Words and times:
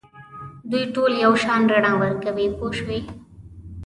دوی 0.71 0.83
ټول 0.93 1.11
یو 1.23 1.33
شان 1.43 1.61
رڼا 1.71 1.91
ورکوي 2.01 2.47
پوه 2.57 2.71
شوې!. 2.77 2.99